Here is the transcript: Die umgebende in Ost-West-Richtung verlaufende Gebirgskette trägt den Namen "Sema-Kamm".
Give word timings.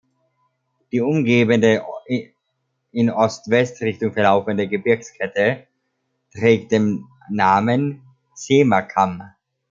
Die 0.91 0.99
umgebende 0.99 1.85
in 2.91 3.11
Ost-West-Richtung 3.11 4.13
verlaufende 4.13 4.67
Gebirgskette 4.67 5.67
trägt 6.35 6.71
den 6.71 7.05
Namen 7.29 8.01
"Sema-Kamm". 8.33 9.21